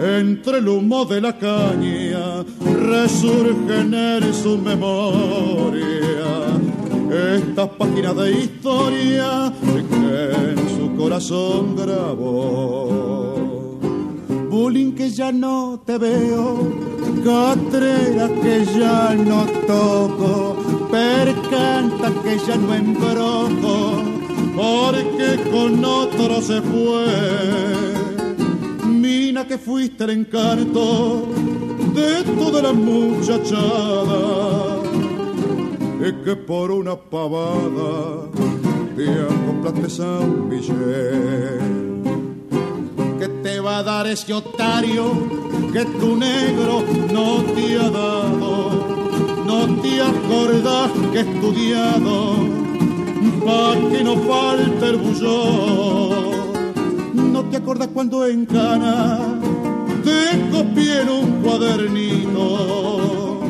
[0.00, 5.92] Entre el humo de la caña resurgen en su memoria.
[7.34, 13.12] Estas páginas de historia que en su corazón grabó.
[14.52, 16.68] Bullying que ya no te veo,
[17.24, 20.56] catrera que ya no toco,
[20.90, 24.01] percanta que ya no embrojo,
[24.56, 27.06] porque con otro se fue.
[28.86, 31.28] Mina que fuiste el encanto
[31.94, 33.46] de toda la muchachada,
[36.02, 38.28] es que por una pavada
[38.96, 41.82] te acoplaste San Miguel
[43.42, 45.12] te va a dar ese otario
[45.72, 46.82] que tu negro
[47.12, 48.70] no te ha dado.
[49.46, 52.61] No te acordás que estudiado,
[53.44, 56.52] pa' que no falte el bullón.
[57.32, 59.38] No te acordás cuando en cana
[60.04, 63.40] te copié en un cuadernito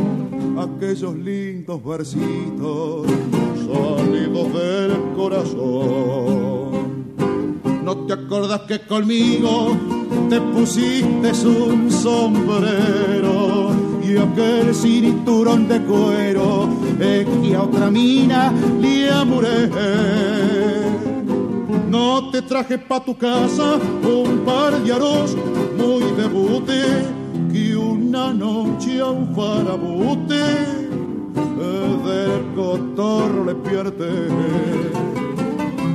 [0.58, 3.06] aquellos lindos versitos
[3.66, 6.72] salidos del corazón.
[7.84, 9.76] ¿No te acordás que conmigo
[10.28, 13.81] te pusiste un sombrero
[14.16, 16.68] aquel cinturón de cuero
[17.00, 19.70] es a otra mina le amuré?
[21.88, 25.36] No te traje pa' tu casa un par de aros
[25.76, 26.82] muy debute
[27.52, 30.42] que una noche a un farabute
[32.04, 34.28] del cotorro le pierde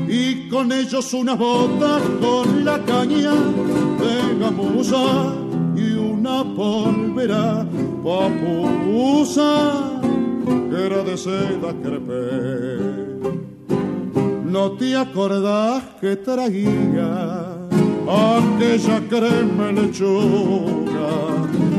[0.07, 5.35] y con ellos una bota con la caña de gamuza
[5.75, 7.65] y una pólvora
[8.07, 9.51] papusa
[10.85, 12.23] era de seda crepé.
[14.45, 17.11] ¿No te acordás que traía
[18.07, 21.11] aquella crema lechuga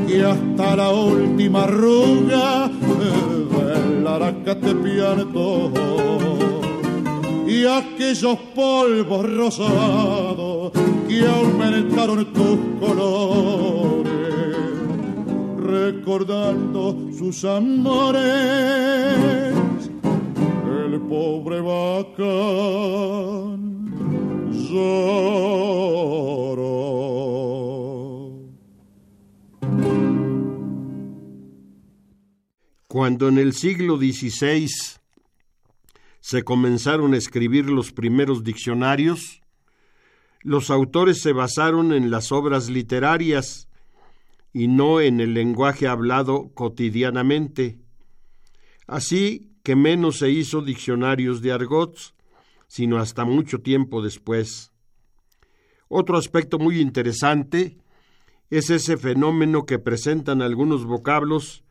[0.07, 2.69] y hasta la última arruga
[3.01, 5.73] de la araca te pianto
[7.47, 10.73] y aquellos polvos rosados
[11.09, 13.98] que aumentaron tus colores
[15.69, 18.89] recordando sus amores
[20.87, 22.49] el pobre bacán
[24.71, 25.59] lloró.
[32.87, 34.71] Cuando en el siglo XVI
[36.21, 39.43] se comenzaron a escribir los primeros diccionarios,
[40.41, 43.68] los autores se basaron en las obras literarias
[44.53, 47.79] y no en el lenguaje hablado cotidianamente.
[48.87, 52.15] Así que menos se hizo diccionarios de argots,
[52.67, 54.73] sino hasta mucho tiempo después.
[55.89, 57.79] Otro aspecto muy interesante
[58.51, 61.65] es ese fenómeno que presentan algunos vocablos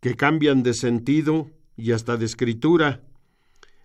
[0.00, 3.02] que cambian de sentido y hasta de escritura,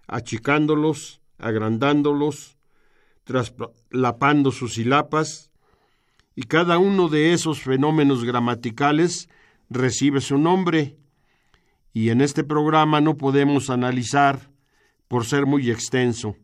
[0.07, 2.57] achicándolos, agrandándolos,
[3.23, 5.46] traslapando sus silapas,
[6.37, 9.27] y cada uno de esos fenómenos gramaticales
[9.71, 10.95] recibe su nombre,
[11.93, 14.51] y en este programa no podemos analizar
[15.07, 16.35] por ser muy extenso,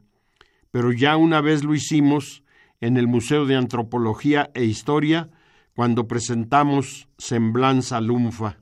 [0.72, 2.44] pero ya una vez lo hicimos
[2.82, 5.30] en el Museo de Antropología e Historia
[5.76, 8.58] cuando presentamos Semblanza Lunfa.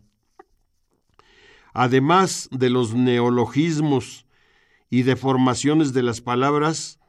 [1.74, 4.26] Además de los neologismos
[4.90, 7.00] y deformaciones de las palabras,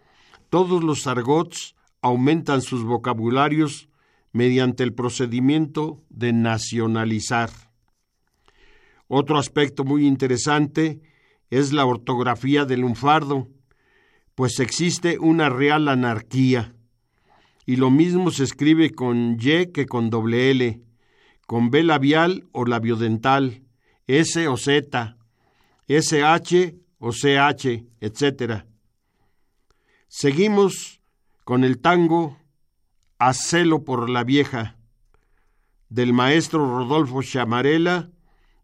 [0.49, 3.89] todos los argots aumentan sus vocabularios
[4.33, 7.51] mediante el procedimiento de nacionalizar.
[9.09, 11.01] Otro aspecto muy interesante
[11.51, 13.49] es la ortografía del lunfardo,
[14.35, 16.75] pues existe una real anarquía,
[17.67, 20.81] y lo mismo se escribe con Y que con doble L,
[21.47, 23.63] con B labial o labiodental,
[24.07, 25.17] S o Z,
[25.89, 28.65] SH o CH, etc.
[30.09, 31.01] Seguimos
[31.45, 32.39] con el tango
[33.25, 34.75] A celo por la vieja,
[35.89, 38.11] del maestro Rodolfo Chamarela,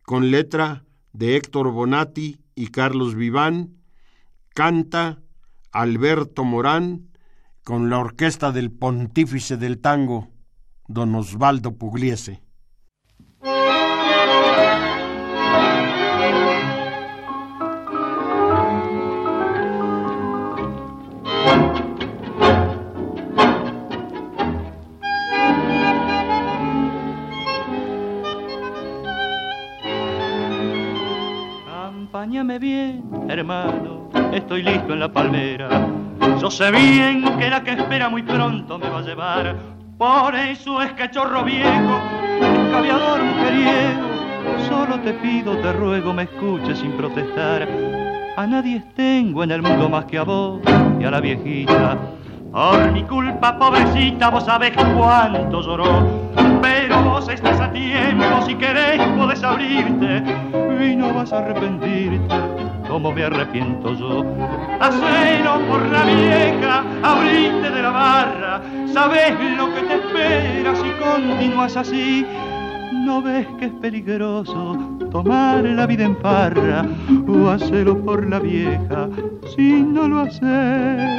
[0.03, 3.77] con letra de Héctor Bonatti y Carlos Viván,
[4.55, 5.21] canta
[5.71, 7.09] Alberto Morán,
[7.63, 10.33] con la orquesta del pontífice del tango,
[10.89, 12.43] don Osvaldo Pugliese.
[33.29, 35.69] Hermano, estoy listo en la palmera.
[36.41, 39.57] Yo sé bien que la que espera muy pronto me va a llevar.
[39.99, 42.01] Por eso es cachorro viejo,
[42.41, 44.09] escabiador mujeriego.
[44.69, 47.69] Solo te pido, te ruego, me escuches sin protestar.
[48.37, 50.61] A nadie tengo en el mundo más que a vos
[51.01, 51.99] y a la viejita.
[52.53, 56.31] Por mi culpa, pobrecita, vos sabés cuánto lloró.
[56.63, 60.23] Pero vos estás a tiempo, si querés podés abrirte
[60.81, 62.35] y no vas a arrepentirte
[62.89, 64.25] como me arrepiento yo.
[64.81, 71.77] Hacelo por la vieja, abriste de la barra, sabes lo que te espera si continúas
[71.77, 72.27] así.
[73.05, 74.77] ¿No ves que es peligroso
[75.11, 76.85] tomar la vida en farra
[77.27, 79.09] o hacerlo por la vieja
[79.55, 81.19] si no lo haces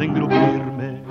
[0.00, 1.02] engrupirme.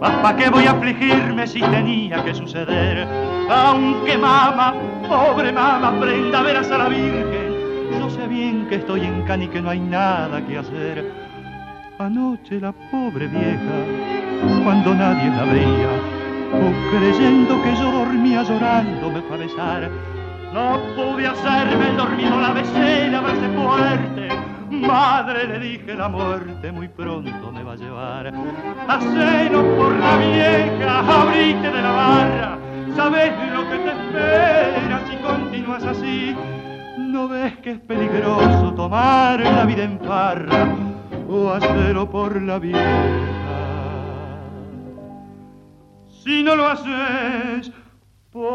[0.00, 3.06] ¿Para qué voy a afligirme si tenía que suceder?
[3.50, 4.74] Aunque mama,
[5.10, 7.50] pobre mama, prenda veras a la Virgen.
[7.98, 11.04] Yo sé bien que estoy en Cani y que no hay nada que hacer.
[11.98, 13.76] Anoche la pobre vieja,
[14.64, 15.92] cuando nadie la veía,
[16.54, 19.90] o creyendo que yo dormía llorando, me fue a besar.
[20.54, 24.28] No pude hacerme el dormido, la besé, la besé fuerte.
[24.70, 28.32] Madre, le dije, la muerte muy pronto me va a llevar.
[28.88, 32.69] Haceno por la vieja, abrite de la barra.
[32.96, 36.36] Sabes lo que te espera si continúas así.
[36.98, 40.68] ¿No ves que es peligroso tomar la vida en farra
[41.28, 43.30] o hacerlo por la vieja?
[46.22, 47.72] Si no lo haces
[48.30, 48.50] por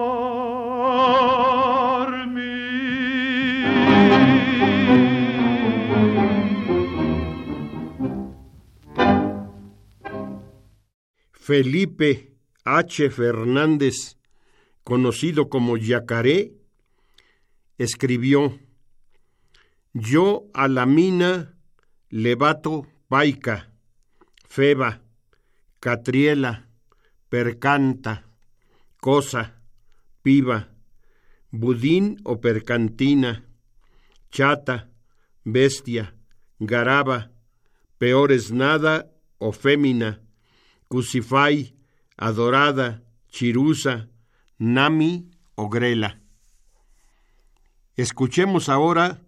[2.27, 2.41] mí.
[11.31, 13.09] Felipe H.
[13.11, 14.17] Fernández,
[14.85, 16.53] conocido como Yacaré,
[17.79, 18.57] escribió,
[19.93, 21.57] Yo a la mina
[22.09, 23.73] levato paica,
[24.47, 25.01] feba,
[25.79, 26.69] catriela,
[27.29, 28.27] percanta,
[29.01, 29.59] cosa,
[30.21, 30.69] piba,
[31.49, 33.43] budín o percantina,
[34.29, 34.91] chata,
[35.43, 36.13] bestia,
[36.59, 37.31] garaba,
[37.97, 40.21] peores nada o fémina,
[40.89, 41.75] cusifai,
[42.17, 44.09] adorada, chirusa,
[44.57, 46.21] nami o grela.
[47.95, 49.21] Escuchemos ahora,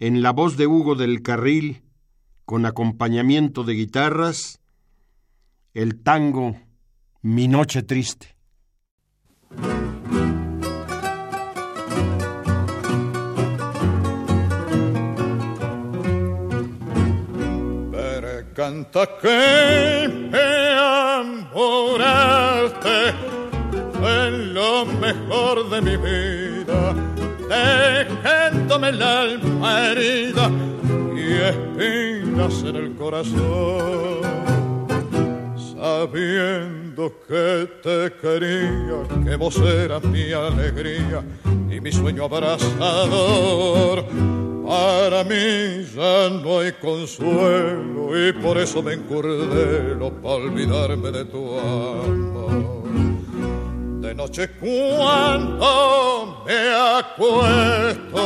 [0.00, 1.82] en la voz de Hugo del Carril,
[2.44, 4.60] con acompañamiento de guitarras,
[5.72, 6.56] el tango
[7.22, 8.34] Mi Noche Triste.
[18.54, 20.64] Canta que me
[24.06, 26.94] en lo mejor de mi vida,
[27.48, 30.50] dejándome el alma herida
[31.14, 34.20] y espinas en el corazón,
[35.74, 41.22] sabiendo que te quería, que vos eras mi alegría
[41.70, 44.04] y mi sueño abrazador.
[44.66, 51.58] Para mí ya no hay consuelo y por eso me encurdelo para olvidarme de tu
[51.58, 52.83] amor.
[54.04, 58.22] De noche cuando me acuesto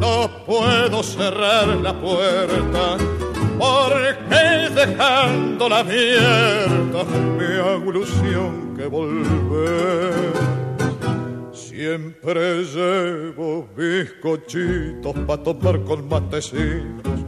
[0.00, 2.96] no puedo cerrar la puerta
[3.58, 7.04] porque dejándola abierta
[7.36, 10.32] me hago ilusión que volver
[11.52, 17.20] Siempre llevo bizcochitos para tomar con matecitos,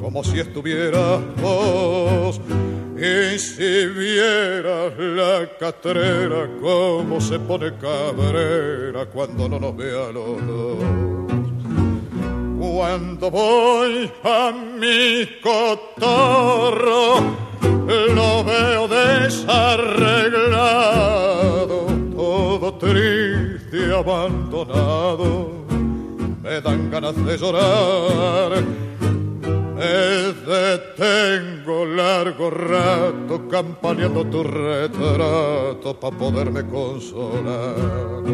[0.00, 2.40] como si estuvieras vos.
[3.04, 10.78] Y si vieras la catrera, cómo se pone cabrera cuando no nos vea los dos.
[12.58, 17.16] Cuando voy a mi cotorro,
[18.14, 21.86] lo veo desarreglado,
[22.16, 25.66] todo triste abandonado,
[26.42, 28.64] me dan ganas de llorar.
[29.84, 38.24] Me detengo largo rato campaneando tu retrato para poderme consolar.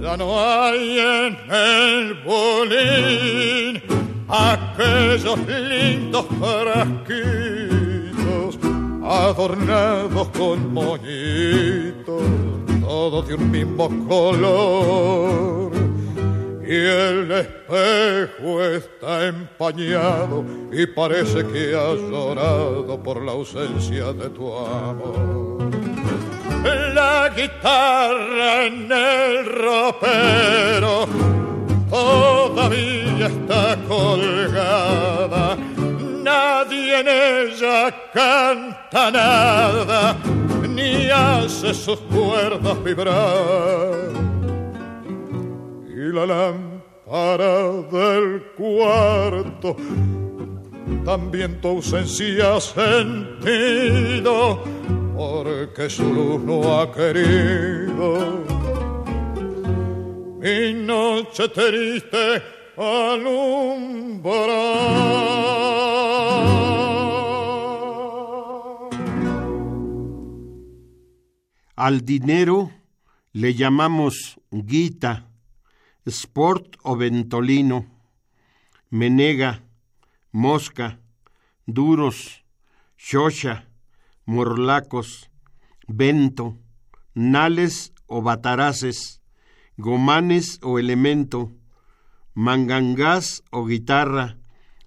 [0.00, 3.82] Ya no hay en el bolín
[4.26, 7.78] aquellos lindos frasquitos
[9.04, 12.22] adornados con moñitos
[12.80, 15.72] todo de un mismo color.
[16.68, 24.52] Y el espejo está empañado y parece que has llorado por la ausencia de tu
[24.52, 25.70] amor.
[26.92, 31.06] La guitarra en el ropero
[31.88, 35.56] todavía está colgada.
[36.24, 40.16] Nadie en ella canta nada
[40.68, 44.25] ni hace sus cuerdas vibrar.
[46.06, 49.74] Y la lámpara del cuarto
[51.04, 53.82] también tu ausencia sentido,
[55.16, 58.44] porque su luz no ha querido.
[60.38, 62.40] Mi noche triste
[62.76, 64.36] alumbrar.
[71.74, 72.70] Al dinero
[73.32, 75.32] le llamamos guita,
[76.06, 77.86] sport o ventolino,
[78.90, 79.62] menega,
[80.30, 81.00] mosca,
[81.66, 82.44] duros,
[82.96, 83.68] xocha,
[84.24, 85.30] morlacos,
[85.88, 86.58] vento,
[87.14, 89.20] nales o bataraces,
[89.76, 91.52] gomanes o elemento,
[92.34, 94.38] mangangás o guitarra,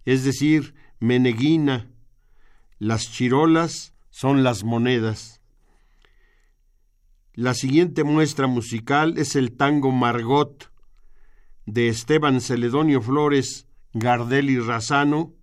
[0.05, 1.89] es decir, meneguina.
[2.77, 5.41] Las chirolas son las monedas.
[7.33, 10.68] La siguiente muestra musical es el tango Margot
[11.73, 15.33] de Esteban Celedonio Flores, Gardel y Razano,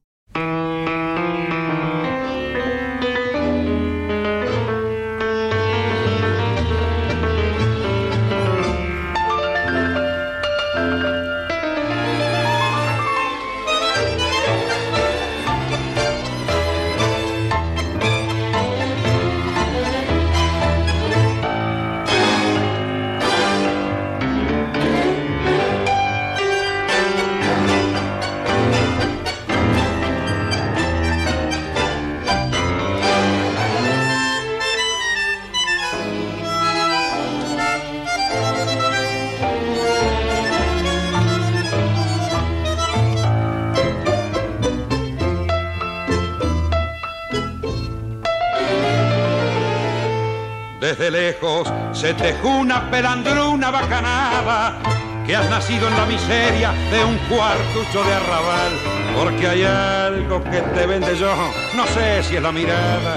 [52.06, 54.78] se te una pelandruna bacanada
[55.26, 58.72] que has nacido en la miseria de un cuartucho de arrabal,
[59.16, 61.34] porque hay algo que te vende yo,
[61.74, 63.16] no sé si es la mirada,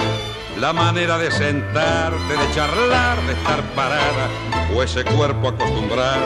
[0.60, 4.28] la manera de sentarte, de charlar, de estar parada,
[4.76, 6.26] o ese cuerpo acostumbrado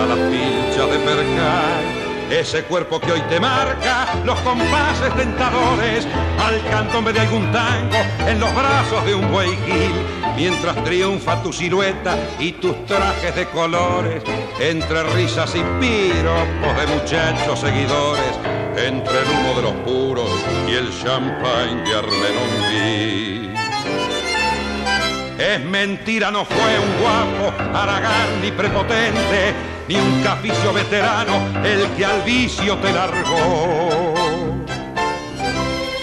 [0.00, 2.06] a las pinchas de percal.
[2.30, 6.06] Ese cuerpo que hoy te marca los compases tentadores
[6.38, 7.98] al cantombe de algún tango
[8.28, 13.46] en los brazos de un buey gil mientras triunfa tu silueta y tus trajes de
[13.46, 14.22] colores,
[14.60, 18.38] entre risas y piropos de muchachos seguidores,
[18.76, 20.30] entre el humo de los puros
[20.68, 23.56] y el champagne de Armenonville.
[25.38, 29.54] Es mentira, no fue un guapo, aragán ni prepotente,
[29.88, 31.34] ni un caficio veterano
[31.64, 34.25] el que al vicio te largó.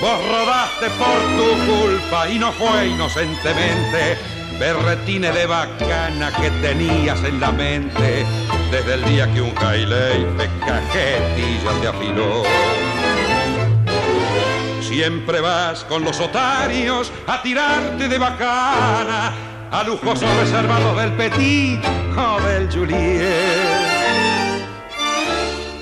[0.03, 4.17] Vos rodaste por tu culpa y no fue inocentemente
[4.59, 8.25] berretines de bacana que tenías en la mente
[8.69, 12.43] desde el día que un jailey de cajetilla te afiló.
[14.81, 19.31] Siempre vas con los otarios a tirarte de bacana
[19.71, 21.79] a lujosos reservados del Petit
[22.17, 23.31] o del Juliet.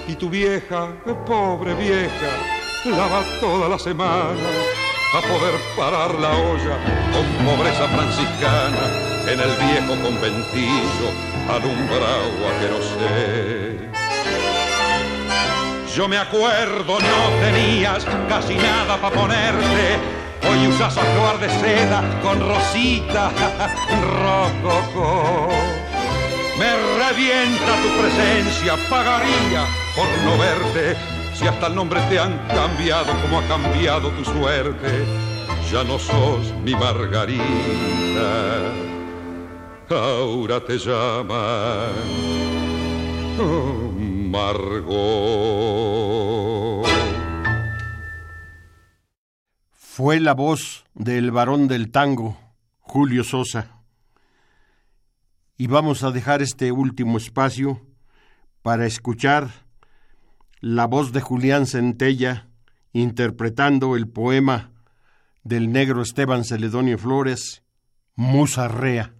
[0.07, 0.89] Y tu vieja,
[1.25, 4.49] pobre vieja, lava toda la semana
[5.13, 6.77] a poder parar la olla
[7.11, 8.85] con pobreza franciscana
[9.27, 11.09] en el viejo conventillo
[11.47, 13.91] alumbrado a que no sé.
[15.95, 19.99] Yo me acuerdo, no tenías casi nada para ponerte.
[20.49, 23.31] Hoy usas actuar de seda con rosita
[24.01, 25.49] rococo.
[26.57, 29.65] Me revienta tu presencia, pagaría
[29.95, 31.20] por no verte.
[31.41, 35.07] Si hasta el nombre te han cambiado como ha cambiado tu suerte.
[35.71, 37.41] Ya no sos mi Margarita,
[39.89, 41.95] ahora te llaman.
[43.39, 43.91] Oh,
[44.29, 45.01] Margot.
[49.71, 52.37] Fue la voz del varón del tango,
[52.81, 53.81] Julio Sosa.
[55.57, 57.81] Y vamos a dejar este último espacio
[58.61, 59.70] para escuchar
[60.61, 62.47] la voz de Julián Centella
[62.93, 64.71] interpretando el poema
[65.43, 67.63] del negro Esteban Celedonio Flores,
[68.15, 69.15] Musarrea.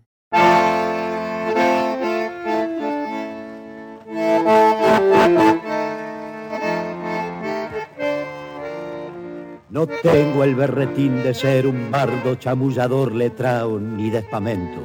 [9.71, 14.79] No tengo el berretín de ser un bardo chamullador letrao ni de espamento.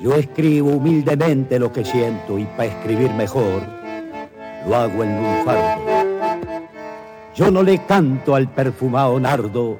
[0.00, 3.81] Yo escribo humildemente lo que siento y para escribir mejor
[4.66, 5.82] lo hago en un fardo.
[7.34, 9.78] Yo no le canto al perfumado nardo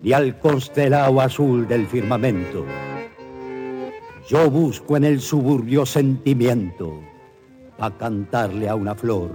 [0.00, 2.64] ni al constelado azul del firmamento.
[4.28, 7.00] Yo busco en el suburbio sentimiento
[7.76, 9.30] para cantarle a una flor.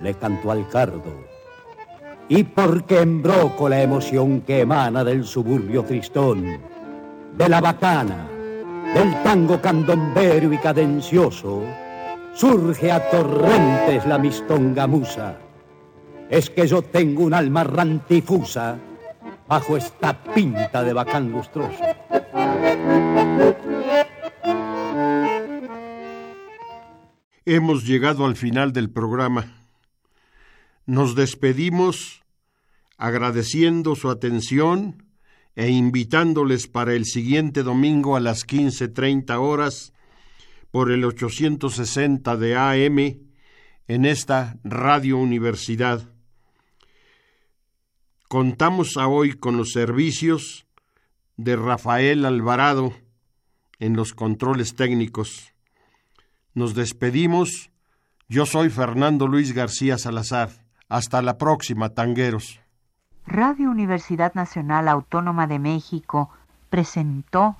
[0.00, 1.34] Le canto al cardo
[2.28, 6.58] y porque embroco la emoción que emana del suburbio tristón,
[7.36, 8.28] de la bacana,
[8.94, 11.62] del tango candombero y cadencioso,
[12.34, 15.38] surge a torrentes la mistonga musa.
[16.28, 18.78] Es que yo tengo un alma rantifusa
[19.46, 21.82] bajo esta pinta de bacán lustroso.
[27.46, 29.52] Hemos llegado al final del programa.
[30.86, 32.22] Nos despedimos
[32.96, 35.04] agradeciendo su atención
[35.54, 39.93] e invitándoles para el siguiente domingo a las 15.30 horas
[40.74, 42.98] por el 860 de AM
[43.86, 46.02] en esta Radio Universidad.
[48.26, 50.66] Contamos a hoy con los servicios
[51.36, 52.92] de Rafael Alvarado
[53.78, 55.54] en los controles técnicos.
[56.54, 57.70] Nos despedimos.
[58.28, 60.50] Yo soy Fernando Luis García Salazar.
[60.88, 62.60] Hasta la próxima, tangueros.
[63.28, 66.30] Radio Universidad Nacional Autónoma de México
[66.68, 67.58] presentó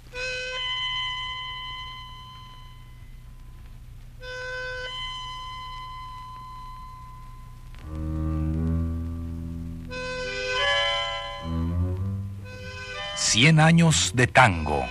[13.34, 14.86] 100 años de tango.